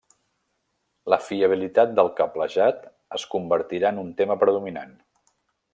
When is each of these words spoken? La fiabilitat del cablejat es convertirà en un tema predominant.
La 1.13 1.19
fiabilitat 1.25 1.93
del 1.99 2.09
cablejat 2.21 2.89
es 3.19 3.29
convertirà 3.35 3.95
en 3.95 4.01
un 4.07 4.13
tema 4.23 4.43
predominant. 4.45 4.97